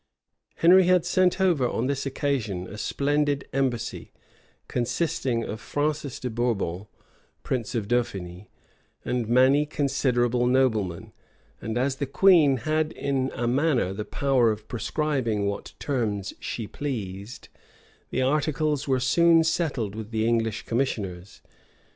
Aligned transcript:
Henry 0.55 0.85
had 0.85 1.05
sent 1.05 1.39
over, 1.39 1.69
on 1.69 1.85
this 1.85 2.07
occasion, 2.07 2.65
a 2.65 2.75
splendid 2.75 3.47
embassy, 3.53 4.11
consisting 4.67 5.43
of 5.43 5.61
Francis 5.61 6.19
de 6.19 6.27
Bourbon, 6.27 6.87
prince 7.43 7.75
of 7.75 7.87
Dauphiny, 7.87 8.49
and 9.05 9.27
many 9.29 9.67
considerable 9.67 10.47
noblemen; 10.47 11.13
and 11.61 11.77
as 11.77 11.97
the 11.97 12.07
queen 12.07 12.57
had 12.57 12.93
in 12.93 13.29
a 13.35 13.47
manner 13.47 13.93
the 13.93 14.03
power 14.03 14.49
of 14.49 14.67
prescribing 14.67 15.45
what 15.45 15.73
terms 15.77 16.33
she 16.39 16.65
pleased, 16.65 17.49
the 18.09 18.23
articles 18.23 18.87
were 18.87 18.99
soon 18.99 19.43
settled 19.43 19.93
with 19.93 20.09
the 20.09 20.25
English 20.27 20.63
commissioners. 20.65 21.43